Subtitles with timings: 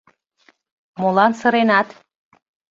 [0.99, 1.87] Молан сыренат?